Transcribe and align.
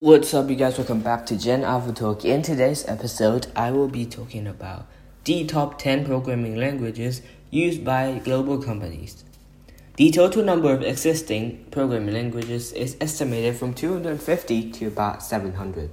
What's 0.00 0.32
up, 0.32 0.48
you 0.48 0.54
guys? 0.54 0.78
Welcome 0.78 1.00
back 1.00 1.26
to 1.26 1.36
Gen 1.36 1.64
Alpha 1.64 1.92
Talk. 1.92 2.24
In 2.24 2.40
today's 2.42 2.86
episode, 2.86 3.48
I 3.56 3.72
will 3.72 3.88
be 3.88 4.06
talking 4.06 4.46
about 4.46 4.86
the 5.24 5.44
top 5.44 5.76
10 5.76 6.06
programming 6.06 6.54
languages 6.54 7.20
used 7.50 7.84
by 7.84 8.20
global 8.22 8.62
companies. 8.62 9.24
The 9.96 10.12
total 10.12 10.44
number 10.44 10.72
of 10.72 10.84
existing 10.84 11.66
programming 11.72 12.14
languages 12.14 12.70
is 12.74 12.96
estimated 13.00 13.56
from 13.56 13.74
250 13.74 14.70
to 14.70 14.86
about 14.86 15.24
700. 15.24 15.90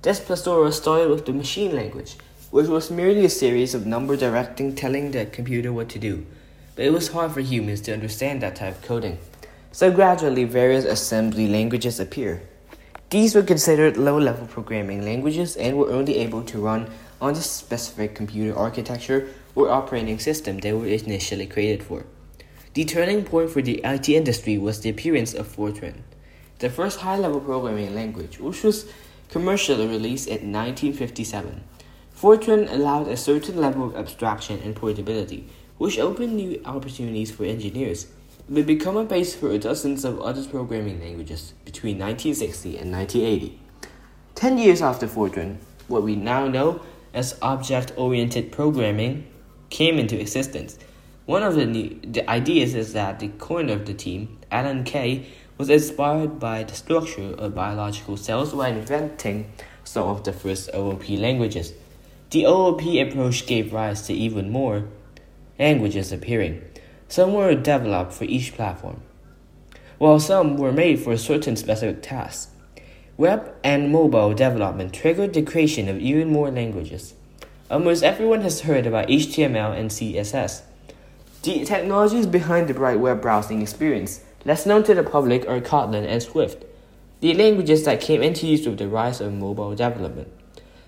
This 0.00 0.18
plethora 0.18 0.72
started 0.72 1.10
with 1.10 1.26
the 1.26 1.34
machine 1.34 1.76
language, 1.76 2.16
which 2.50 2.68
was 2.68 2.90
merely 2.90 3.26
a 3.26 3.28
series 3.28 3.74
of 3.74 3.84
number 3.84 4.16
directing 4.16 4.74
telling 4.74 5.10
the 5.10 5.26
computer 5.26 5.74
what 5.74 5.90
to 5.90 5.98
do, 5.98 6.24
but 6.74 6.86
it 6.86 6.92
was 6.94 7.08
hard 7.08 7.32
for 7.32 7.42
humans 7.42 7.82
to 7.82 7.92
understand 7.92 8.40
that 8.40 8.56
type 8.56 8.76
of 8.76 8.82
coding. 8.82 9.18
So 9.72 9.92
gradually, 9.92 10.44
various 10.44 10.86
assembly 10.86 11.48
languages 11.48 12.00
appeared. 12.00 12.46
These 13.10 13.34
were 13.34 13.42
considered 13.42 13.96
low-level 13.96 14.46
programming 14.46 15.04
languages 15.04 15.56
and 15.56 15.76
were 15.76 15.90
only 15.90 16.18
able 16.18 16.44
to 16.44 16.60
run 16.60 16.88
on 17.20 17.34
the 17.34 17.42
specific 17.42 18.14
computer 18.14 18.56
architecture 18.56 19.28
or 19.56 19.68
operating 19.68 20.20
system 20.20 20.58
they 20.58 20.72
were 20.72 20.86
initially 20.86 21.48
created 21.48 21.82
for. 21.82 22.06
The 22.74 22.84
turning 22.84 23.24
point 23.24 23.50
for 23.50 23.62
the 23.62 23.80
IT 23.82 24.08
industry 24.08 24.58
was 24.58 24.80
the 24.80 24.90
appearance 24.90 25.34
of 25.34 25.48
Fortran, 25.48 26.02
the 26.60 26.70
first 26.70 27.00
high-level 27.00 27.40
programming 27.40 27.96
language, 27.96 28.38
which 28.38 28.62
was 28.62 28.86
commercially 29.28 29.88
released 29.88 30.28
in 30.28 30.52
1957. 30.52 31.64
Fortran 32.16 32.72
allowed 32.72 33.08
a 33.08 33.16
certain 33.16 33.56
level 33.56 33.86
of 33.86 33.96
abstraction 33.96 34.60
and 34.62 34.76
portability, 34.76 35.48
which 35.78 35.98
opened 35.98 36.36
new 36.36 36.62
opportunities 36.64 37.32
for 37.32 37.44
engineers 37.44 38.06
would 38.50 38.66
become 38.66 38.96
a 38.96 39.04
base 39.04 39.32
for 39.32 39.56
dozens 39.58 40.04
of 40.04 40.20
other 40.20 40.44
programming 40.44 41.00
languages 41.00 41.54
between 41.64 41.98
1960 41.98 42.78
and 42.78 42.90
1980. 42.90 43.60
Ten 44.34 44.58
years 44.58 44.82
after 44.82 45.06
Fortran, 45.06 45.58
what 45.86 46.02
we 46.02 46.16
now 46.16 46.48
know 46.48 46.80
as 47.14 47.38
object 47.42 47.92
oriented 47.96 48.50
programming 48.50 49.24
came 49.70 50.00
into 50.00 50.20
existence. 50.20 50.78
One 51.26 51.44
of 51.44 51.54
the, 51.54 51.64
new, 51.64 52.00
the 52.02 52.28
ideas 52.28 52.74
is 52.74 52.92
that 52.92 53.20
the 53.20 53.28
coiner 53.28 53.74
of 53.74 53.86
the 53.86 53.94
team, 53.94 54.38
Alan 54.50 54.82
Kay, 54.82 55.26
was 55.56 55.70
inspired 55.70 56.40
by 56.40 56.64
the 56.64 56.74
structure 56.74 57.34
of 57.34 57.54
biological 57.54 58.16
cells 58.16 58.52
while 58.52 58.72
inventing 58.72 59.52
some 59.84 60.08
of 60.08 60.24
the 60.24 60.32
first 60.32 60.70
OOP 60.74 61.08
languages. 61.10 61.72
The 62.30 62.46
OOP 62.46 62.82
approach 63.06 63.46
gave 63.46 63.72
rise 63.72 64.02
to 64.08 64.12
even 64.12 64.50
more 64.50 64.88
languages 65.56 66.10
appearing. 66.10 66.64
Some 67.10 67.34
were 67.34 67.56
developed 67.56 68.12
for 68.12 68.22
each 68.22 68.54
platform, 68.54 69.02
while 69.98 70.20
some 70.20 70.56
were 70.56 70.70
made 70.70 71.00
for 71.00 71.16
certain 71.16 71.56
specific 71.56 72.04
tasks. 72.04 72.52
Web 73.16 73.52
and 73.64 73.90
mobile 73.90 74.32
development 74.32 74.92
triggered 74.92 75.34
the 75.34 75.42
creation 75.42 75.88
of 75.88 75.98
even 75.98 76.30
more 76.30 76.52
languages. 76.52 77.14
Almost 77.68 78.04
everyone 78.04 78.42
has 78.42 78.60
heard 78.60 78.86
about 78.86 79.08
HTML 79.08 79.76
and 79.76 79.90
CSS. 79.90 80.62
The 81.42 81.64
technologies 81.64 82.28
behind 82.28 82.68
the 82.68 82.74
bright 82.74 83.00
web 83.00 83.20
browsing 83.20 83.60
experience, 83.60 84.20
less 84.44 84.64
known 84.64 84.84
to 84.84 84.94
the 84.94 85.02
public, 85.02 85.48
are 85.48 85.60
Kotlin 85.60 86.06
and 86.06 86.22
Swift, 86.22 86.64
the 87.18 87.34
languages 87.34 87.84
that 87.86 88.00
came 88.00 88.22
into 88.22 88.46
use 88.46 88.64
with 88.64 88.78
the 88.78 88.86
rise 88.86 89.20
of 89.20 89.34
mobile 89.34 89.74
development. 89.74 90.28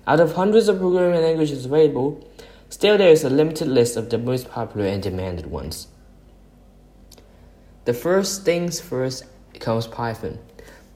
Out 0.06 0.20
of 0.20 0.36
hundreds 0.36 0.68
of 0.68 0.78
programming 0.78 1.20
languages 1.20 1.66
available, 1.66 2.24
still 2.68 2.96
there 2.96 3.10
is 3.10 3.24
a 3.24 3.28
limited 3.28 3.66
list 3.66 3.96
of 3.96 4.08
the 4.08 4.18
most 4.18 4.48
popular 4.48 4.86
and 4.86 5.02
demanded 5.02 5.46
ones. 5.46 5.88
The 7.84 7.94
first 7.94 8.44
things 8.44 8.80
first 8.80 9.24
comes 9.58 9.88
Python. 9.88 10.38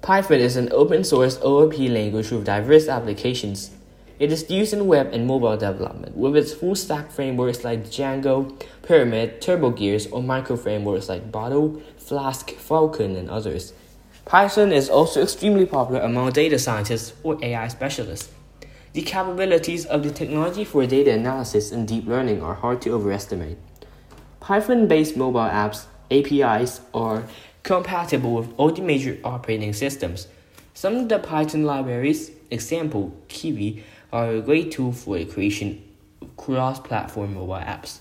Python 0.02 0.38
is 0.38 0.56
an 0.56 0.68
open 0.70 1.02
source 1.02 1.36
OOP 1.44 1.76
language 1.78 2.30
with 2.30 2.44
diverse 2.44 2.86
applications. 2.86 3.72
It 4.20 4.30
is 4.30 4.48
used 4.48 4.72
in 4.72 4.86
web 4.86 5.12
and 5.12 5.26
mobile 5.26 5.56
development 5.56 6.16
with 6.16 6.36
its 6.36 6.54
full 6.54 6.76
stack 6.76 7.10
frameworks 7.10 7.64
like 7.64 7.86
Django, 7.86 8.62
Pyramid, 8.82 9.40
TurboGears, 9.40 10.12
or 10.12 10.22
micro 10.22 10.54
frameworks 10.56 11.08
like 11.08 11.32
Bottle, 11.32 11.82
Flask, 11.98 12.52
Falcon, 12.52 13.16
and 13.16 13.28
others. 13.28 13.72
Python 14.24 14.70
is 14.70 14.88
also 14.88 15.22
extremely 15.22 15.66
popular 15.66 16.00
among 16.02 16.30
data 16.30 16.56
scientists 16.56 17.14
or 17.24 17.36
AI 17.42 17.66
specialists. 17.66 18.30
The 18.92 19.02
capabilities 19.02 19.86
of 19.86 20.04
the 20.04 20.12
technology 20.12 20.64
for 20.64 20.86
data 20.86 21.10
analysis 21.10 21.72
and 21.72 21.88
deep 21.88 22.06
learning 22.06 22.42
are 22.42 22.54
hard 22.54 22.80
to 22.82 22.92
overestimate. 22.92 23.58
Python 24.38 24.86
based 24.86 25.16
mobile 25.16 25.40
apps 25.40 25.86
APIs 26.10 26.80
are 26.94 27.24
compatible 27.62 28.34
with 28.34 28.52
all 28.56 28.70
the 28.70 28.82
major 28.82 29.18
operating 29.24 29.72
systems. 29.72 30.28
Some 30.74 30.96
of 30.96 31.08
the 31.08 31.18
Python 31.18 31.64
libraries, 31.64 32.30
example 32.50 33.12
Kivy, 33.28 33.82
are 34.12 34.30
a 34.30 34.40
great 34.40 34.70
tool 34.70 34.92
for 34.92 35.18
the 35.18 35.24
creation 35.24 35.82
of 36.22 36.36
cross-platform 36.36 37.34
mobile 37.34 37.54
apps. 37.54 37.98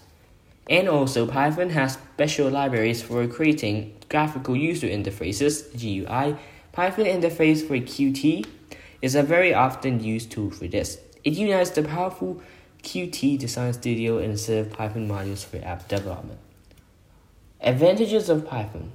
And 0.69 0.89
also, 0.89 1.27
Python 1.27 1.69
has 1.71 1.93
special 1.93 2.49
libraries 2.49 3.01
for 3.01 3.25
creating 3.27 3.95
graphical 4.09 4.55
user 4.55 4.87
interfaces, 4.87 5.71
GUI. 5.73 6.35
Python 6.71 7.05
interface 7.05 7.65
for 7.65 7.75
Qt 7.75 8.45
is 9.01 9.15
a 9.15 9.23
very 9.23 9.53
often 9.53 10.03
used 10.03 10.31
tool 10.31 10.49
for 10.51 10.67
this. 10.67 10.99
It 11.23 11.33
unites 11.33 11.71
the 11.71 11.83
powerful 11.83 12.41
Qt 12.83 13.39
Design 13.39 13.73
Studio 13.73 14.17
instead 14.17 14.65
of 14.65 14.73
Python 14.73 15.07
modules 15.07 15.45
for 15.45 15.57
app 15.65 15.87
development. 15.87 16.39
Advantages 17.61 18.29
of 18.29 18.45
Python 18.45 18.91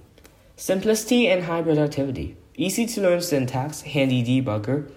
Simplicity 0.54 1.26
and 1.28 1.44
high 1.44 1.62
productivity, 1.62 2.36
easy 2.56 2.86
to 2.86 3.00
learn 3.00 3.22
syntax, 3.22 3.80
handy 3.80 4.22
debugger, 4.22 4.90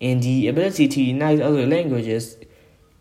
and 0.00 0.22
the 0.22 0.46
ability 0.46 0.86
to 0.86 1.02
unite 1.02 1.40
other 1.40 1.66
languages 1.66 2.36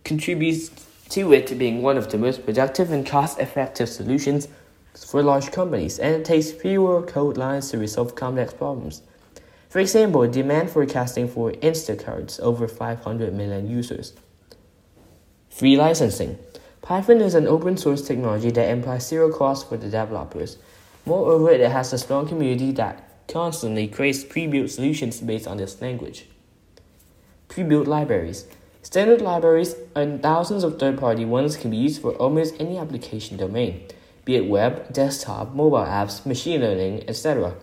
contributes 0.04 0.70
to 1.10 1.32
it 1.34 1.58
being 1.60 1.84
one 1.84 1.98
of 1.98 2.10
the 2.10 2.18
most 2.18 2.44
productive 2.44 2.92
and 2.92 3.06
cost 3.06 3.38
effective 3.40 3.88
solutions 3.88 4.48
for 4.96 5.22
large 5.22 5.52
companies, 5.52 6.00
and 6.00 6.16
it 6.16 6.26
takes 6.26 6.52
fewer 6.52 7.04
code 7.04 7.38
lines 7.38 7.70
to 7.70 7.78
resolve 7.78 8.16
complex 8.16 8.54
problems. 8.54 9.04
For 9.70 9.80
example, 9.80 10.28
demand 10.28 10.72
forecasting 10.72 11.28
for 11.28 11.52
Instacarts 11.52 12.40
over 12.40 12.68
500 12.68 13.34
million 13.34 13.70
users. 13.70 14.14
Free 15.50 15.78
licensing. 15.78 16.40
Python 16.82 17.22
is 17.22 17.36
an 17.36 17.48
open 17.48 17.76
source 17.76 18.08
technology 18.08 18.52
that 18.52 18.70
implies 18.70 19.08
zero 19.08 19.32
cost 19.32 19.68
for 19.68 19.78
the 19.78 19.90
developers. 19.90 20.58
Moreover, 21.06 21.52
it 21.52 21.70
has 21.70 21.92
a 21.92 21.98
strong 21.98 22.28
community 22.28 22.72
that 22.74 23.28
constantly 23.28 23.88
creates 23.88 24.24
pre-built 24.24 24.70
solutions 24.70 25.20
based 25.20 25.48
on 25.48 25.58
this 25.58 25.82
language. 25.82 26.26
Pre-built 27.50 27.88
libraries. 27.88 28.46
Standard 28.84 29.22
libraries 29.22 29.76
and 29.96 30.22
thousands 30.22 30.64
of 30.64 30.80
third-party 30.80 31.26
ones 31.26 31.58
can 31.58 31.72
be 31.72 31.78
used 31.78 32.02
for 32.02 32.14
almost 32.14 32.56
any 32.60 32.78
application 32.78 33.36
domain, 33.36 33.86
be 34.24 34.36
it 34.36 34.48
web, 34.48 34.94
desktop, 34.94 35.54
mobile 35.54 35.80
apps, 35.80 36.26
machine 36.26 36.62
learning, 36.62 37.04
etc. 37.10 37.54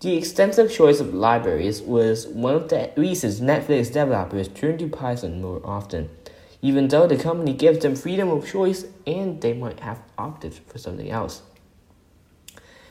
The 0.00 0.16
extensive 0.16 0.72
choice 0.72 1.00
of 1.00 1.12
libraries 1.12 1.82
was 1.82 2.26
one 2.26 2.54
of 2.54 2.68
the 2.68 2.90
reasons 2.96 3.40
Netflix 3.40 3.92
developers 3.92 4.48
turned 4.48 4.78
to 4.78 4.88
Python 4.88 5.42
more 5.42 5.60
often 5.64 6.08
even 6.66 6.88
though 6.88 7.06
the 7.06 7.16
company 7.16 7.52
gives 7.52 7.78
them 7.78 7.94
freedom 7.94 8.28
of 8.28 8.50
choice 8.50 8.86
and 9.06 9.40
they 9.40 9.52
might 9.52 9.78
have 9.78 10.00
opted 10.18 10.52
for 10.52 10.78
something 10.78 11.08
else. 11.08 11.42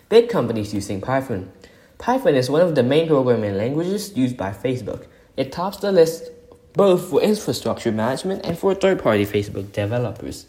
Big 0.08 0.30
companies 0.30 0.74
using 0.74 1.02
Python. 1.02 1.52
Python 1.98 2.36
is 2.36 2.50
one 2.50 2.62
of 2.62 2.74
the 2.76 2.84
main 2.84 3.06
programming 3.06 3.58
languages 3.58 4.16
used 4.16 4.38
by 4.38 4.52
Facebook. 4.52 5.08
It 5.36 5.52
tops 5.52 5.78
the 5.78 5.92
list 5.92 6.32
both 6.72 7.10
for 7.10 7.22
infrastructure 7.22 7.92
management 7.92 8.46
and 8.46 8.58
for 8.58 8.74
third 8.74 9.04
party 9.04 9.26
Facebook 9.26 9.74
developers. 9.74 10.46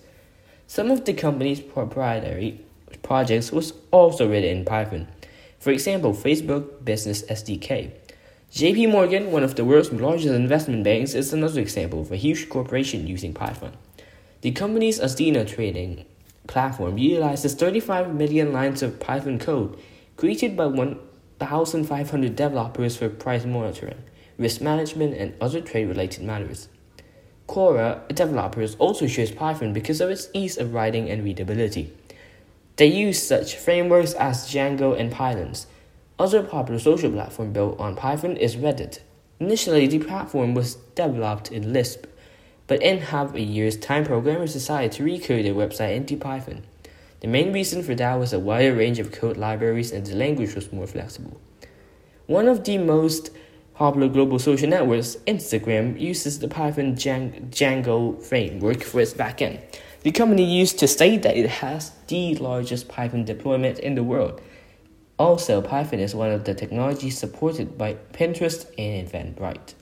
Some 0.68 0.92
of 0.92 1.04
the 1.04 1.12
company's 1.12 1.60
proprietary 1.60 2.60
projects 3.02 3.50
was 3.50 3.72
also 3.90 4.28
written 4.28 4.58
in 4.58 4.64
Python. 4.64 5.08
For 5.58 5.72
example, 5.72 6.12
Facebook 6.12 6.84
Business 6.84 7.22
SDK, 7.22 7.90
JP 8.52 8.90
Morgan, 8.92 9.32
one 9.32 9.42
of 9.42 9.56
the 9.56 9.64
world's 9.64 9.92
largest 9.92 10.32
investment 10.32 10.84
banks, 10.84 11.14
is 11.14 11.32
another 11.32 11.60
example 11.60 12.00
of 12.00 12.12
a 12.12 12.16
huge 12.16 12.48
corporation 12.48 13.06
using 13.06 13.34
Python. 13.34 13.72
The 14.40 14.52
company's 14.52 14.98
Athena 14.98 15.44
trading 15.44 16.06
platform 16.46 16.96
utilizes 16.96 17.54
35 17.54 18.14
million 18.14 18.52
lines 18.52 18.82
of 18.82 19.00
Python 19.00 19.38
code 19.38 19.78
created 20.16 20.56
by 20.56 20.66
1,500 20.66 22.36
developers 22.36 22.96
for 22.96 23.10
price 23.10 23.44
monitoring, 23.44 24.02
risk 24.38 24.60
management, 24.60 25.14
and 25.18 25.34
other 25.40 25.60
trade 25.60 25.88
related 25.88 26.22
matters. 26.22 26.68
Quora 27.48 28.06
developers 28.08 28.76
also 28.76 29.06
choose 29.06 29.32
Python 29.32 29.72
because 29.72 30.00
of 30.00 30.08
its 30.08 30.28
ease 30.32 30.56
of 30.56 30.72
writing 30.72 31.10
and 31.10 31.24
readability. 31.24 31.92
They 32.76 32.86
use 32.86 33.22
such 33.22 33.56
frameworks 33.56 34.14
as 34.14 34.46
Django 34.46 34.98
and 34.98 35.12
Pylons 35.12 35.66
other 36.18 36.42
popular 36.42 36.78
social 36.78 37.10
platform 37.10 37.52
built 37.52 37.78
on 37.78 37.96
Python 37.96 38.36
is 38.36 38.56
Reddit. 38.56 39.00
Initially, 39.38 39.86
the 39.86 39.98
platform 39.98 40.54
was 40.54 40.76
developed 40.94 41.52
in 41.52 41.72
Lisp, 41.72 42.06
but 42.66 42.82
in 42.82 42.98
half 42.98 43.34
a 43.34 43.40
year's 43.40 43.76
time, 43.76 44.04
programmers 44.04 44.54
decided 44.54 44.92
to 44.92 45.02
recode 45.02 45.42
their 45.42 45.54
website 45.54 45.94
into 45.94 46.16
Python. 46.16 46.62
The 47.20 47.28
main 47.28 47.52
reason 47.52 47.82
for 47.82 47.94
that 47.94 48.14
was 48.18 48.32
a 48.32 48.38
wider 48.38 48.74
range 48.74 48.98
of 48.98 49.12
code 49.12 49.36
libraries 49.36 49.92
and 49.92 50.06
the 50.06 50.14
language 50.14 50.54
was 50.54 50.72
more 50.72 50.86
flexible. 50.86 51.40
One 52.26 52.48
of 52.48 52.64
the 52.64 52.78
most 52.78 53.30
popular 53.74 54.08
global 54.08 54.38
social 54.38 54.68
networks, 54.68 55.16
Instagram 55.26 56.00
uses 56.00 56.38
the 56.38 56.48
Python 56.48 56.96
Django 56.96 58.22
framework 58.22 58.82
for 58.82 59.00
its 59.00 59.12
backend. 59.12 59.60
The 60.02 60.12
company 60.12 60.44
used 60.44 60.78
to 60.78 60.88
state 60.88 61.22
that 61.22 61.36
it 61.36 61.48
has 61.48 61.92
the 62.08 62.36
largest 62.36 62.88
Python 62.88 63.24
deployment 63.24 63.78
in 63.80 63.94
the 63.94 64.02
world. 64.02 64.40
Also, 65.18 65.62
Python 65.62 65.98
is 65.98 66.14
one 66.14 66.30
of 66.30 66.44
the 66.44 66.54
technologies 66.54 67.18
supported 67.18 67.78
by 67.78 67.94
Pinterest 68.12 68.66
and 68.76 69.08
Eventbrite. 69.08 69.74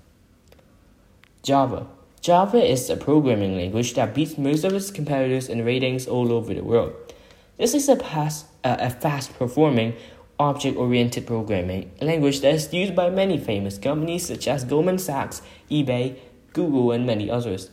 Java. 1.42 1.86
Java 2.20 2.58
is 2.58 2.88
a 2.88 2.96
programming 2.96 3.56
language 3.56 3.94
that 3.94 4.14
beats 4.14 4.38
most 4.38 4.64
of 4.64 4.72
its 4.72 4.90
competitors 4.90 5.48
in 5.48 5.64
ratings 5.64 6.06
all 6.06 6.32
over 6.32 6.54
the 6.54 6.62
world. 6.62 6.94
This 7.58 7.74
is 7.74 7.88
a, 7.88 7.96
pass, 7.96 8.44
uh, 8.62 8.76
a 8.78 8.90
fast 8.90 9.36
performing, 9.38 9.94
object 10.38 10.76
oriented 10.76 11.26
programming 11.26 11.92
language 12.00 12.40
that 12.40 12.54
is 12.54 12.72
used 12.72 12.96
by 12.96 13.10
many 13.10 13.38
famous 13.38 13.78
companies 13.78 14.26
such 14.26 14.48
as 14.48 14.64
Goldman 14.64 14.98
Sachs, 14.98 15.42
eBay, 15.70 16.16
Google, 16.52 16.92
and 16.92 17.06
many 17.06 17.30
others. 17.30 17.70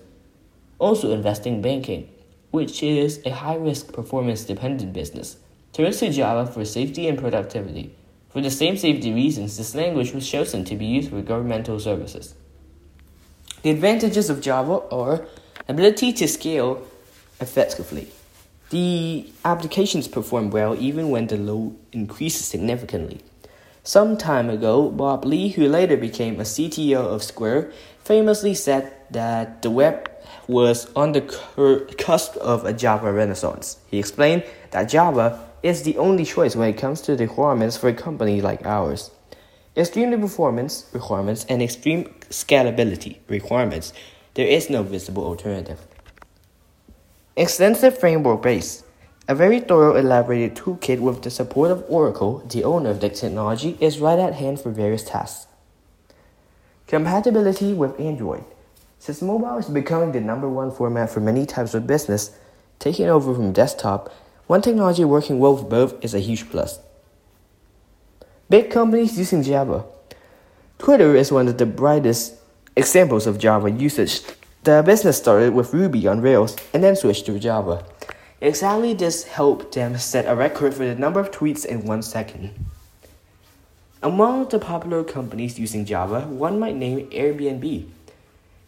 Also, 0.79 1.11
investing 1.11 1.61
banking 1.61 2.09
which 2.51 2.83
is 2.83 3.21
a 3.25 3.29
high 3.29 3.55
risk 3.55 3.93
performance 3.93 4.43
dependent 4.43 4.93
business, 4.93 5.37
turns 5.73 6.00
to 6.00 6.09
Java 6.09 6.51
for 6.51 6.65
safety 6.65 7.07
and 7.07 7.18
productivity. 7.18 7.95
For 8.29 8.41
the 8.41 8.51
same 8.51 8.77
safety 8.77 9.13
reasons, 9.13 9.57
this 9.57 9.75
language 9.75 10.13
was 10.13 10.29
chosen 10.29 10.63
to 10.65 10.75
be 10.75 10.85
used 10.85 11.09
for 11.09 11.21
governmental 11.21 11.79
services. 11.79 12.35
The 13.62 13.69
advantages 13.69 14.29
of 14.29 14.41
Java 14.41 14.81
are 14.89 15.25
ability 15.68 16.13
to 16.13 16.27
scale 16.27 16.88
effectively. 17.39 18.07
The 18.69 19.29
applications 19.44 20.07
perform 20.07 20.50
well 20.50 20.75
even 20.79 21.09
when 21.09 21.27
the 21.27 21.38
load 21.38 21.75
increases 21.91 22.45
significantly. 22.45 23.21
Some 23.83 24.15
time 24.15 24.50
ago, 24.50 24.89
Bob 24.89 25.25
Lee, 25.25 25.50
who 25.50 25.68
later 25.68 25.97
became 25.97 26.39
a 26.39 26.44
CTO 26.44 27.03
of 27.03 27.23
Square, 27.23 27.71
famously 28.03 28.53
said 28.53 28.94
that 29.12 29.62
the 29.62 29.69
web 29.69 30.09
was 30.47 30.88
on 30.95 31.12
the 31.12 31.21
cusp 31.97 32.35
of 32.38 32.63
a 32.63 32.73
Java 32.73 33.12
renaissance. 33.12 33.77
He 33.89 34.00
explained 34.00 34.44
that 34.71 34.85
Java 34.85 35.50
is 35.63 35.83
the 35.83 35.97
only 35.97 36.25
choice 36.25 36.55
when 36.55 36.69
it 36.69 36.77
comes 36.77 37.01
to 37.01 37.15
the 37.15 37.27
requirements 37.27 37.77
for 37.77 37.89
a 37.89 37.93
company 37.93 38.41
like 38.41 38.65
ours. 38.65 39.11
Extreme 39.77 40.19
performance 40.19 40.85
requirements 40.91 41.45
and 41.47 41.61
extreme 41.61 42.05
scalability 42.29 43.19
requirements, 43.27 43.93
there 44.33 44.47
is 44.47 44.69
no 44.69 44.83
visible 44.83 45.23
alternative. 45.23 45.79
Extensive 47.37 47.97
framework 47.97 48.41
base. 48.41 48.83
A 49.27 49.35
very 49.35 49.59
thorough, 49.59 49.95
elaborated 49.95 50.55
toolkit 50.55 50.99
with 50.99 51.21
the 51.21 51.29
support 51.29 51.71
of 51.71 51.85
Oracle, 51.87 52.39
the 52.39 52.63
owner 52.63 52.89
of 52.89 52.99
the 52.99 53.09
technology, 53.09 53.77
is 53.79 53.99
right 53.99 54.19
at 54.19 54.33
hand 54.35 54.59
for 54.59 54.71
various 54.71 55.03
tasks. 55.03 55.47
Compatibility 56.87 57.71
with 57.71 57.97
Android. 57.99 58.43
Since 58.99 59.21
mobile 59.21 59.57
is 59.57 59.67
becoming 59.67 60.11
the 60.11 60.19
number 60.19 60.49
one 60.49 60.71
format 60.71 61.09
for 61.09 61.21
many 61.21 61.45
types 61.45 61.73
of 61.73 61.87
business, 61.87 62.37
taking 62.79 63.07
over 63.07 63.33
from 63.33 63.53
desktop, 63.53 64.13
one 64.51 64.62
technology 64.62 65.06
working 65.06 65.39
well 65.39 65.56
with 65.56 65.69
both 65.69 66.03
is 66.03 66.13
a 66.13 66.19
huge 66.19 66.50
plus. 66.50 66.81
Big 68.50 68.69
companies 68.69 69.18
using 69.18 69.44
Java. 69.44 69.86
Twitter 70.77 71.15
is 71.15 71.31
one 71.31 71.48
of 71.48 71.57
the 71.57 71.65
brightest 71.65 72.36
examples 72.75 73.25
of 73.25 73.39
Java 73.39 73.71
usage. 73.71 74.19
The 74.63 74.83
business 74.86 75.15
started 75.15 75.53
with 75.53 75.74
Ruby 75.74 76.06
on 76.06 76.19
Rails 76.19 76.57
and 76.74 76.83
then 76.83 76.98
switched 76.98 77.27
to 77.27 77.39
Java. 77.39 77.86
Exactly 78.42 78.94
this 78.94 79.24
helped 79.24 79.74
them 79.74 79.98
set 79.98 80.27
a 80.27 80.36
record 80.36 80.74
for 80.74 80.83
the 80.83 80.95
number 80.95 81.21
of 81.21 81.31
tweets 81.31 81.65
in 81.65 81.86
one 81.86 82.01
second. 82.01 82.51
Among 84.04 84.50
the 84.50 84.59
popular 84.59 85.06
companies 85.06 85.59
using 85.59 85.86
Java, 85.86 86.27
one 86.27 86.59
might 86.59 86.75
name 86.75 87.09
Airbnb. 87.12 87.88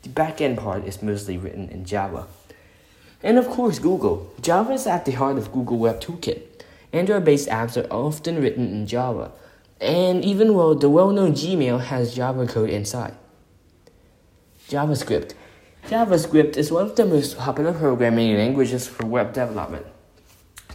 The 0.04 0.10
backend 0.10 0.56
part 0.60 0.86
is 0.86 1.04
mostly 1.04 1.38
written 1.38 1.68
in 1.68 1.84
Java. 1.84 2.28
And 3.24 3.38
of 3.40 3.48
course, 3.48 3.80
Google. 3.80 4.30
Java 4.42 4.74
is 4.74 4.86
at 4.86 5.06
the 5.06 5.14
heart 5.14 5.38
of 5.38 5.52
Google 5.52 5.80
Web 5.80 6.02
Toolkit. 6.02 6.42
Android 6.92 7.26
based 7.26 7.50
apps 7.50 7.76
are 7.76 7.92
often 7.92 8.40
written 8.40 8.68
in 8.68 8.86
Java, 8.86 9.32
and 9.82 10.24
even 10.24 10.54
well, 10.54 10.76
the 10.76 10.90
well 10.90 11.10
known 11.10 11.32
Gmail 11.34 11.82
has 11.82 12.14
Java 12.14 12.46
code 12.46 12.70
inside. 12.70 13.16
JavaScript. 14.70 15.34
JavaScript 15.88 16.56
is 16.56 16.72
one 16.72 16.86
of 16.86 16.96
the 16.96 17.06
most 17.06 17.38
popular 17.38 17.74
programming 17.74 18.38
languages 18.38 18.88
for 18.88 19.06
web 19.06 19.34
development. 19.34 19.86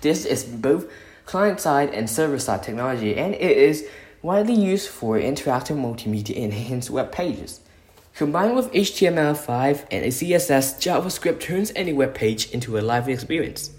This 0.01 0.25
is 0.25 0.45
both 0.45 0.91
client 1.25 1.61
side 1.61 1.91
and 1.91 2.11
server 2.11 2.39
side 2.39 2.63
technology, 2.65 3.17
and 3.17 3.35
it 3.35 3.57
is 3.57 3.87
widely 4.21 4.55
used 4.55 4.89
for 4.89 5.19
interactive 5.19 5.77
multimedia 5.77 6.35
enhanced 6.35 6.91
web 6.91 7.13
pages. 7.13 7.61
Combined 8.19 8.57
with 8.57 8.73
HTML5 8.73 9.87
and 9.93 10.05
a 10.05 10.09
CSS, 10.09 10.81
JavaScript 10.83 11.39
turns 11.39 11.71
any 11.77 11.93
web 11.93 12.15
page 12.15 12.51
into 12.51 12.77
a 12.77 12.81
lively 12.81 13.13
experience. 13.13 13.71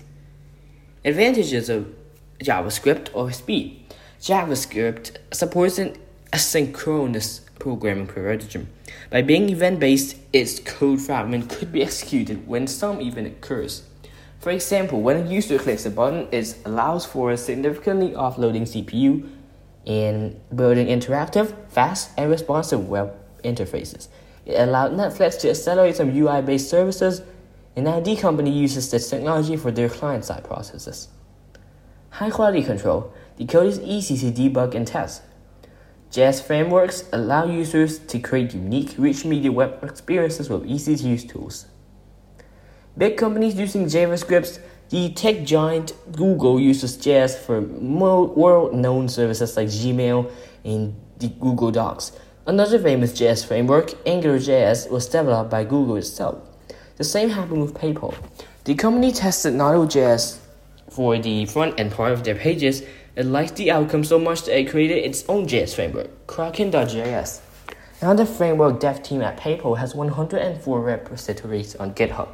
Advantages 1.03 1.67
of 1.67 1.93
JavaScript 2.41 3.09
or 3.13 3.33
speed. 3.33 3.83
JavaScript 4.21 5.17
supports 5.33 5.77
an 5.77 5.97
asynchronous 6.31 7.41
programming 7.59 8.07
paradigm. 8.07 8.69
By 9.09 9.23
being 9.23 9.49
event 9.49 9.81
based, 9.81 10.15
its 10.31 10.61
code 10.61 11.01
fragment 11.01 11.49
could 11.49 11.73
be 11.73 11.83
executed 11.83 12.47
when 12.47 12.65
some 12.65 13.01
event 13.01 13.27
occurs. 13.27 13.83
For 14.39 14.51
example, 14.51 15.01
when 15.01 15.17
a 15.17 15.29
user 15.29 15.59
clicks 15.59 15.85
a 15.85 15.91
button, 15.91 16.29
it 16.31 16.55
allows 16.63 17.05
for 17.05 17.31
a 17.31 17.37
significantly 17.37 18.11
offloading 18.11 18.61
CPU 18.61 19.27
and 19.85 20.39
building 20.55 20.87
interactive, 20.87 21.53
fast, 21.67 22.11
and 22.17 22.31
responsive 22.31 22.87
web 22.87 23.13
interfaces. 23.43 24.07
It 24.49 24.59
allowed 24.59 24.93
Netflix 24.93 25.39
to 25.41 25.51
accelerate 25.51 25.95
some 25.95 26.09
UI 26.09 26.41
based 26.41 26.71
services, 26.71 27.21
and 27.75 27.85
now 27.85 27.99
the 27.99 28.15
company 28.15 28.49
uses 28.49 28.89
this 28.89 29.07
technology 29.07 29.55
for 29.55 29.69
their 29.69 29.89
client 29.89 30.25
side 30.25 30.43
processes. 30.43 31.09
High 32.09 32.31
quality 32.31 32.63
control. 32.63 33.13
The 33.37 33.45
code 33.45 33.67
is 33.67 33.79
easy 33.79 34.17
to 34.17 34.31
debug 34.35 34.73
and 34.73 34.87
test. 34.87 35.21
JS 36.11 36.41
frameworks 36.41 37.07
allow 37.13 37.45
users 37.45 37.99
to 37.99 38.17
create 38.17 38.55
unique, 38.55 38.95
rich 38.97 39.23
media 39.23 39.51
web 39.51 39.83
experiences 39.83 40.49
with 40.49 40.65
easy 40.65 40.95
to 40.95 41.03
use 41.03 41.23
tools. 41.23 41.67
Big 42.97 43.17
companies 43.17 43.53
using 43.53 43.85
JavaScript, 43.85 44.57
the 44.89 45.13
tech 45.13 45.43
giant 45.43 45.93
Google 46.11 46.59
uses 46.59 46.97
JS 46.97 47.37
for 47.37 47.61
world 47.61 48.73
known 48.73 49.09
services 49.09 49.55
like 49.55 49.67
Gmail 49.67 50.31
and 50.63 50.95
the 51.19 51.27
Google 51.27 51.69
Docs. 51.69 52.13
Another 52.49 52.79
famous 52.79 53.11
JS 53.11 53.45
framework, 53.45 53.89
AngularJS, 54.05 54.89
was 54.89 55.07
developed 55.07 55.51
by 55.51 55.63
Google 55.63 55.97
itself. 55.97 56.41
The 56.95 57.03
same 57.03 57.29
happened 57.29 57.61
with 57.61 57.75
PayPal. 57.75 58.15
The 58.63 58.73
company 58.73 59.11
tested 59.11 59.53
Node.js 59.53 60.39
for 60.89 61.19
the 61.19 61.45
front 61.45 61.79
end 61.79 61.91
part 61.91 62.11
of 62.11 62.23
their 62.23 62.33
pages 62.33 62.81
and 63.15 63.31
liked 63.31 63.55
the 63.55 63.69
outcome 63.69 64.03
so 64.03 64.17
much 64.17 64.45
that 64.45 64.57
it 64.57 64.67
created 64.67 64.97
its 64.97 65.23
own 65.29 65.45
JS 65.45 65.75
framework, 65.75 66.09
Kraken.js. 66.25 67.41
Now 68.01 68.15
the 68.15 68.25
framework 68.25 68.79
dev 68.79 69.03
team 69.03 69.21
at 69.21 69.37
PayPal 69.39 69.77
has 69.77 69.93
104 69.93 70.81
repositories 70.81 71.75
on 71.75 71.93
GitHub. 71.93 72.29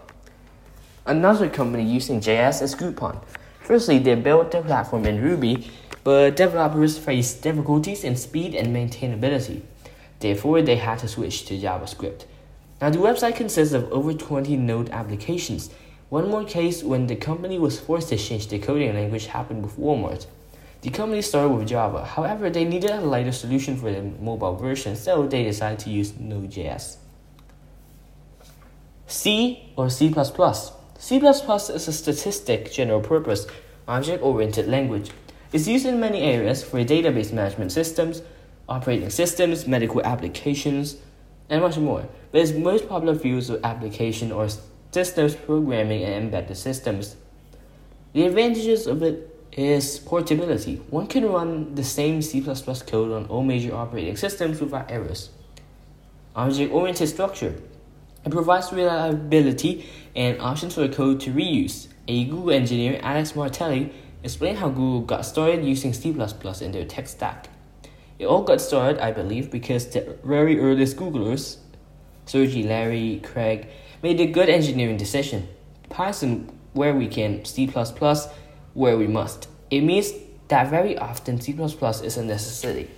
Another 1.05 1.49
company 1.49 1.83
using 1.83 2.21
JS 2.21 2.61
is 2.61 2.73
Groupon. 2.73 3.21
Firstly, 3.59 3.99
they 3.99 4.15
built 4.15 4.51
their 4.51 4.63
platform 4.63 5.03
in 5.03 5.21
Ruby, 5.21 5.69
but 6.05 6.37
developers 6.37 6.97
faced 6.97 7.41
difficulties 7.41 8.05
in 8.05 8.15
speed 8.15 8.55
and 8.55 8.73
maintainability. 8.73 9.63
Therefore, 10.19 10.61
they 10.61 10.77
had 10.77 10.99
to 10.99 11.07
switch 11.07 11.45
to 11.45 11.59
JavaScript. 11.59 12.25
Now, 12.81 12.89
the 12.89 12.99
website 12.99 13.35
consists 13.35 13.73
of 13.73 13.91
over 13.91 14.13
20 14.13 14.55
Node 14.57 14.89
applications. 14.89 15.69
One 16.09 16.29
more 16.29 16.43
case 16.43 16.83
when 16.83 17.07
the 17.07 17.15
company 17.15 17.57
was 17.57 17.79
forced 17.79 18.09
to 18.09 18.17
change 18.17 18.47
the 18.47 18.59
coding 18.59 18.93
language 18.93 19.27
happened 19.27 19.63
with 19.63 19.77
Walmart. 19.77 20.25
The 20.81 20.91
company 20.91 21.21
started 21.23 21.49
with 21.49 21.67
Java, 21.67 22.05
however, 22.05 22.49
they 22.49 22.63
needed 22.63 22.91
a 22.91 23.01
lighter 23.01 23.31
solution 23.31 23.75
for 23.75 23.91
the 23.91 24.03
mobile 24.03 24.55
version, 24.55 24.95
so 24.95 25.25
they 25.25 25.43
decided 25.43 25.79
to 25.79 25.89
use 25.89 26.13
Node.js. 26.19 26.97
C 29.07 29.71
or 29.75 29.89
C++. 29.89 30.13
C++ 30.13 31.17
is 31.17 31.87
a 31.87 31.91
statistic 31.91 32.71
general 32.71 33.01
purpose 33.01 33.47
object 33.87 34.23
oriented 34.23 34.67
language. 34.67 35.11
It's 35.51 35.67
used 35.67 35.85
in 35.85 35.99
many 35.99 36.21
areas 36.21 36.63
for 36.63 36.83
database 36.83 37.31
management 37.31 37.71
systems, 37.71 38.21
operating 38.67 39.09
systems, 39.09 39.67
medical 39.67 40.01
applications, 40.01 40.97
and 41.49 41.61
much 41.61 41.77
more. 41.77 42.07
But 42.31 42.41
its 42.41 42.51
most 42.53 42.89
popular 42.89 43.15
fields 43.15 43.49
of 43.49 43.63
application 43.63 44.31
are 44.31 44.47
systems 44.91 45.35
programming 45.35 46.03
and 46.03 46.25
embedded 46.25 46.57
systems. 46.57 47.15
The 48.13 48.25
advantages 48.25 48.87
of 48.87 49.03
it 49.03 49.31
is 49.51 49.99
portability. 49.99 50.77
One 50.89 51.07
can 51.07 51.25
run 51.25 51.75
the 51.75 51.83
same 51.83 52.21
C++ 52.21 52.41
code 52.41 53.11
on 53.11 53.25
all 53.27 53.43
major 53.43 53.75
operating 53.75 54.17
systems 54.17 54.59
without 54.59 54.91
errors. 54.91 55.29
Object-oriented 56.35 57.07
structure. 57.07 57.55
It 58.25 58.31
provides 58.31 58.73
reliability 58.73 59.85
and 60.15 60.41
options 60.41 60.75
for 60.75 60.87
code 60.87 61.19
to 61.21 61.31
reuse. 61.31 61.87
A 62.07 62.25
Google 62.25 62.51
engineer, 62.51 62.99
Alex 63.01 63.35
Martelli, 63.35 63.93
explained 64.23 64.57
how 64.57 64.69
Google 64.69 65.01
got 65.01 65.25
started 65.25 65.63
using 65.63 65.93
C++ 65.93 66.09
in 66.09 66.71
their 66.71 66.85
tech 66.85 67.07
stack. 67.07 67.49
It 68.17 68.25
all 68.25 68.43
got 68.43 68.61
started, 68.61 68.99
I 68.99 69.11
believe, 69.11 69.51
because 69.51 69.87
the 69.87 70.17
very 70.23 70.59
earliest 70.59 70.97
Googlers, 70.97 71.57
Sergey, 72.25 72.63
Larry, 72.63 73.21
Craig, 73.23 73.67
made 74.01 74.19
a 74.21 74.27
good 74.27 74.49
engineering 74.49 74.97
decision. 74.97 75.47
Python 75.89 76.49
where 76.73 76.93
we 76.93 77.07
can, 77.07 77.43
C++ 77.45 77.67
where 78.73 78.97
we 78.97 79.07
must. 79.07 79.47
It 79.69 79.81
means 79.81 80.11
that 80.47 80.69
very 80.69 80.97
often 80.97 81.41
C++ 81.41 81.51
is 81.51 82.17
a 82.17 82.23
necessity. 82.23 82.89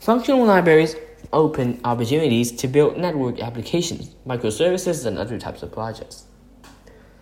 Functional 0.00 0.44
libraries 0.44 0.96
open 1.32 1.80
opportunities 1.84 2.52
to 2.52 2.68
build 2.68 2.96
network 2.96 3.40
applications, 3.40 4.14
microservices, 4.26 5.06
and 5.06 5.18
other 5.18 5.38
types 5.38 5.62
of 5.62 5.72
projects. 5.72 6.24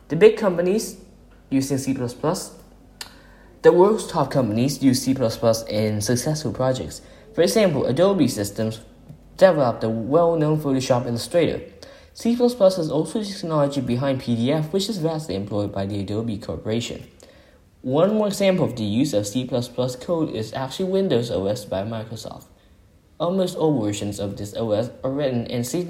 The 0.08 0.16
big 0.16 0.36
companies 0.36 0.98
using 1.50 1.78
C++, 1.78 1.94
the 3.64 3.72
world's 3.72 4.06
top 4.06 4.30
companies 4.30 4.82
use 4.82 5.00
C++ 5.02 5.16
in 5.70 6.02
successful 6.02 6.52
projects. 6.52 7.00
For 7.34 7.40
example, 7.40 7.86
Adobe 7.86 8.28
Systems 8.28 8.82
developed 9.38 9.80
the 9.80 9.88
well-known 9.88 10.60
Photoshop 10.60 11.06
Illustrator. 11.06 11.62
C++ 12.12 12.32
is 12.32 12.90
also 12.90 13.20
the 13.20 13.24
technology 13.24 13.80
behind 13.80 14.20
PDF, 14.20 14.70
which 14.70 14.90
is 14.90 14.98
vastly 14.98 15.34
employed 15.34 15.72
by 15.72 15.86
the 15.86 15.98
Adobe 15.98 16.36
Corporation. 16.36 17.06
One 17.80 18.14
more 18.14 18.26
example 18.26 18.66
of 18.66 18.76
the 18.76 18.84
use 18.84 19.14
of 19.14 19.26
C++ 19.26 19.48
code 19.48 20.30
is 20.30 20.52
actually 20.52 20.90
Windows 20.90 21.30
OS 21.30 21.64
by 21.64 21.84
Microsoft. 21.84 22.44
Almost 23.18 23.56
all 23.56 23.80
versions 23.80 24.20
of 24.20 24.36
this 24.36 24.54
OS 24.54 24.90
are 25.02 25.10
written 25.10 25.46
in 25.46 25.64
C++. 25.64 25.88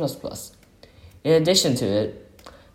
In 1.24 1.32
addition 1.32 1.74
to 1.74 1.86
it, 1.86 2.23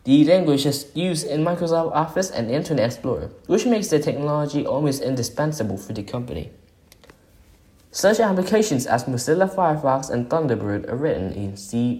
the 0.05 0.23
language 0.25 0.65
is 0.65 0.89
used 0.93 1.27
in 1.27 1.43
Microsoft 1.43 1.91
Office 1.93 2.31
and 2.31 2.49
Internet 2.49 2.85
Explorer, 2.85 3.31
which 3.47 3.65
makes 3.65 3.89
the 3.89 3.99
technology 3.99 4.65
almost 4.65 5.01
indispensable 5.01 5.77
for 5.77 5.93
the 5.93 6.03
company. 6.03 6.51
Such 7.91 8.19
applications 8.19 8.85
as 8.85 9.05
Mozilla 9.05 9.53
Firefox 9.53 10.09
and 10.09 10.29
Thunderbird 10.29 10.89
are 10.89 10.95
written 10.95 11.33
in 11.33 11.57
C++. 11.57 11.99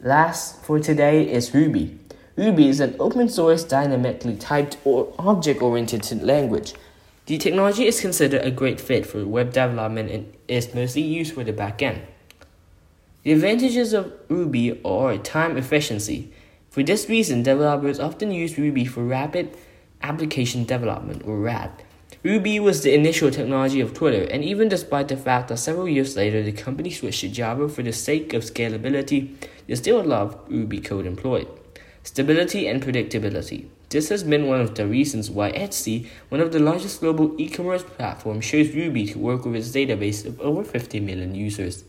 Last 0.00 0.62
for 0.64 0.80
today 0.80 1.30
is 1.30 1.54
Ruby. 1.54 1.98
Ruby 2.36 2.68
is 2.68 2.80
an 2.80 2.96
open 2.98 3.28
source 3.28 3.62
dynamically 3.62 4.36
typed 4.36 4.76
or 4.84 5.14
object 5.18 5.62
oriented 5.62 6.22
language. 6.22 6.74
The 7.26 7.38
technology 7.38 7.86
is 7.86 8.00
considered 8.00 8.42
a 8.42 8.50
great 8.50 8.80
fit 8.80 9.06
for 9.06 9.24
web 9.24 9.52
development 9.52 10.10
and 10.10 10.34
is 10.48 10.74
mostly 10.74 11.02
used 11.02 11.32
for 11.34 11.44
the 11.44 11.52
backend. 11.52 12.00
The 13.24 13.32
advantages 13.32 13.94
of 13.94 14.12
Ruby 14.28 14.78
are 14.84 15.16
time 15.16 15.56
efficiency. 15.56 16.30
For 16.68 16.82
this 16.82 17.08
reason, 17.08 17.42
developers 17.42 17.98
often 17.98 18.30
use 18.30 18.58
Ruby 18.58 18.84
for 18.84 19.02
rapid 19.02 19.56
application 20.02 20.64
development 20.64 21.22
or 21.24 21.38
RAD. 21.38 21.70
Ruby 22.22 22.60
was 22.60 22.82
the 22.82 22.92
initial 22.92 23.30
technology 23.30 23.80
of 23.80 23.94
Twitter, 23.94 24.24
and 24.30 24.44
even 24.44 24.68
despite 24.68 25.08
the 25.08 25.16
fact 25.16 25.48
that 25.48 25.56
several 25.56 25.88
years 25.88 26.16
later 26.16 26.42
the 26.42 26.52
company 26.52 26.90
switched 26.90 27.22
to 27.22 27.30
Java 27.30 27.66
for 27.66 27.82
the 27.82 27.94
sake 27.94 28.34
of 28.34 28.42
scalability, 28.42 29.34
there's 29.66 29.78
still 29.78 30.02
a 30.02 30.04
lot 30.04 30.20
of 30.20 30.38
Ruby 30.50 30.82
code 30.82 31.06
employed. 31.06 31.48
Stability 32.02 32.68
and 32.68 32.82
predictability. 32.82 33.68
This 33.88 34.10
has 34.10 34.22
been 34.22 34.48
one 34.48 34.60
of 34.60 34.74
the 34.74 34.86
reasons 34.86 35.30
why 35.30 35.50
Etsy, 35.52 36.08
one 36.28 36.42
of 36.42 36.52
the 36.52 36.58
largest 36.58 37.00
global 37.00 37.34
e 37.40 37.48
commerce 37.48 37.84
platforms, 37.84 38.44
chose 38.44 38.74
Ruby 38.74 39.06
to 39.06 39.18
work 39.18 39.46
with 39.46 39.56
its 39.56 39.70
database 39.70 40.26
of 40.26 40.38
over 40.42 40.62
50 40.62 41.00
million 41.00 41.34
users. 41.34 41.84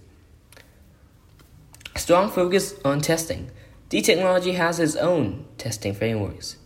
Strong 1.97 2.31
focus 2.31 2.75
on 2.83 2.99
testing. 2.99 3.49
D 3.87 4.01
Technology 4.01 4.51
has 4.51 4.81
its 4.81 4.97
own 4.97 5.45
testing 5.57 5.93
frameworks. 5.93 6.57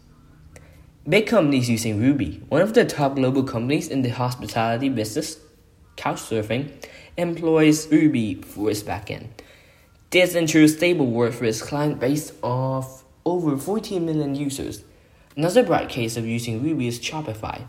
Big 1.07 1.27
companies 1.27 1.69
using 1.69 2.01
Ruby. 2.01 2.43
One 2.49 2.61
of 2.61 2.73
the 2.73 2.83
top 2.83 3.15
global 3.15 3.43
companies 3.43 3.89
in 3.89 4.01
the 4.01 4.09
hospitality 4.09 4.89
business, 4.89 5.37
Couchsurfing, 5.97 6.71
employs 7.15 7.87
Ruby 7.91 8.41
for 8.41 8.71
its 8.71 8.81
backend. 8.81 9.27
This 10.09 10.33
ensures 10.33 10.75
stable 10.75 11.05
work 11.05 11.33
for 11.33 11.45
its 11.45 11.61
client 11.61 11.99
base 11.99 12.33
of 12.41 13.03
over 13.23 13.55
14 13.55 14.03
million 14.03 14.33
users. 14.33 14.83
Another 15.37 15.61
bright 15.61 15.89
case 15.89 16.17
of 16.17 16.25
using 16.25 16.63
Ruby 16.63 16.87
is 16.87 16.99
Shopify. 16.99 17.67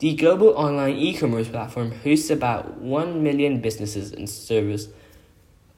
The 0.00 0.16
global 0.16 0.48
online 0.48 0.96
e-commerce 0.96 1.48
platform 1.48 1.92
hosts 1.92 2.28
about 2.28 2.78
1 2.78 3.22
million 3.22 3.60
businesses 3.60 4.10
and 4.10 4.28
serves 4.28 4.88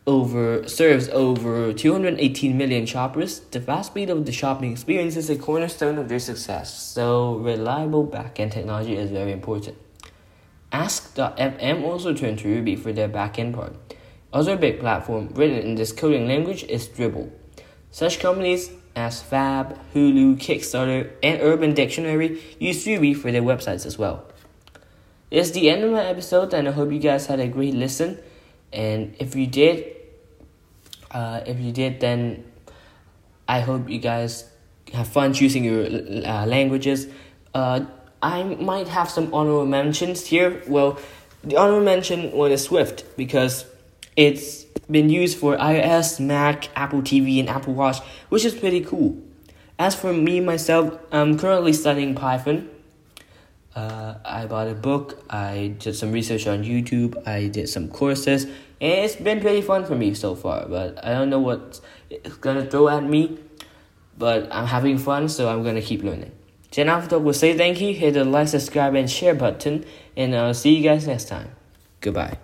over 0.07 0.66
serves 0.66 1.09
over 1.11 1.73
218 1.73 2.57
million 2.57 2.87
shoppers. 2.87 3.40
The 3.40 3.61
fast 3.61 3.92
speed 3.92 4.11
of 4.11 4.26
the 4.26 4.33
shopping 4.33 4.73
experience 4.73 5.16
is 5.16 5.30
a 5.30 5.37
cornerstone 5.37 5.99
of 5.99 6.09
their 6.09 6.19
success, 6.19 6.76
so 6.76 7.37
reliable 7.37 8.07
backend 8.07 8.52
technology 8.52 8.97
is 8.97 9.11
very 9.11 9.33
important. 9.33 9.76
Ask.fm 10.73 11.83
also 11.83 12.14
turned 12.14 12.38
to 12.40 12.49
Ruby 12.49 12.76
for 12.76 12.92
their 12.92 13.09
backend 13.09 13.54
part. 13.54 13.75
Other 14.33 14.57
big 14.57 14.78
platform 14.78 15.28
written 15.35 15.59
in 15.59 15.75
this 15.75 15.92
coding 15.92 16.28
language 16.28 16.62
is 16.64 16.88
Dribbble. 16.88 17.30
Such 17.90 18.21
companies 18.21 18.71
as 18.95 19.21
Fab, 19.21 19.78
Hulu, 19.95 20.37
Kickstarter, 20.37 21.11
and 21.23 21.40
Urban 21.40 21.75
Dictionary 21.75 22.40
use 22.59 22.87
Ruby 22.87 23.14
for 23.14 23.33
their 23.33 23.42
websites 23.42 23.87
as 23.87 23.99
well. 23.99 24.25
It's 25.30 25.50
the 25.50 25.71
end 25.71 25.85
of 25.85 25.90
my 25.92 26.04
episode, 26.04 26.54
and 26.54 26.69
I 26.69 26.73
hope 26.73 26.92
you 26.92 26.99
guys 26.99 27.26
had 27.26 27.40
a 27.40 27.49
great 27.49 27.75
listen. 27.75 28.19
And 28.72 29.16
if 29.18 29.34
you 29.34 29.46
did, 29.46 29.96
uh, 31.10 31.40
if 31.46 31.58
you 31.58 31.72
did, 31.72 32.00
then 32.00 32.44
I 33.48 33.60
hope 33.60 33.88
you 33.88 33.98
guys 33.98 34.44
have 34.92 35.08
fun 35.08 35.32
choosing 35.32 35.64
your 35.64 35.84
uh, 35.84 36.46
languages. 36.46 37.08
Uh, 37.54 37.84
I 38.22 38.42
might 38.42 38.88
have 38.88 39.10
some 39.10 39.32
honorable 39.32 39.66
mentions 39.66 40.26
here. 40.26 40.62
Well, 40.68 40.98
the 41.42 41.56
honorable 41.56 41.84
mention 41.84 42.32
one 42.32 42.52
is 42.52 42.64
Swift 42.64 43.04
because 43.16 43.64
it's 44.16 44.64
been 44.90 45.08
used 45.08 45.38
for 45.38 45.56
iOS, 45.56 46.20
Mac, 46.20 46.68
Apple 46.76 47.02
TV, 47.02 47.40
and 47.40 47.48
Apple 47.48 47.74
Watch, 47.74 47.98
which 48.28 48.44
is 48.44 48.54
pretty 48.54 48.82
cool. 48.82 49.18
As 49.78 49.94
for 49.94 50.12
me 50.12 50.40
myself, 50.40 50.98
I'm 51.10 51.38
currently 51.38 51.72
studying 51.72 52.14
Python. 52.14 52.68
Uh, 53.74 54.14
I 54.24 54.46
bought 54.46 54.68
a 54.68 54.74
book, 54.74 55.24
I 55.30 55.74
did 55.78 55.94
some 55.94 56.10
research 56.10 56.46
on 56.46 56.64
YouTube, 56.64 57.26
I 57.26 57.46
did 57.46 57.68
some 57.68 57.88
courses, 57.88 58.44
and 58.44 58.54
it's 59.04 59.14
been 59.14 59.40
pretty 59.40 59.62
fun 59.62 59.84
for 59.84 59.94
me 59.94 60.14
so 60.14 60.34
far. 60.34 60.66
But 60.66 61.04
I 61.04 61.12
don't 61.12 61.30
know 61.30 61.38
what 61.38 61.80
it's 62.10 62.36
gonna 62.36 62.66
throw 62.66 62.88
at 62.88 63.04
me, 63.04 63.38
but 64.18 64.48
I'm 64.50 64.66
having 64.66 64.98
fun, 64.98 65.28
so 65.28 65.48
I'm 65.48 65.62
gonna 65.62 65.82
keep 65.82 66.02
learning. 66.02 66.32
Then 66.72 66.88
after 66.88 67.18
we'll 67.18 67.34
say 67.34 67.56
thank 67.56 67.80
you, 67.80 67.94
hit 67.94 68.14
the 68.14 68.24
like, 68.24 68.48
subscribe, 68.48 68.94
and 68.94 69.08
share 69.08 69.34
button, 69.34 69.84
and 70.16 70.34
I'll 70.34 70.54
see 70.54 70.74
you 70.74 70.82
guys 70.82 71.06
next 71.06 71.28
time. 71.28 71.50
Goodbye. 72.00 72.38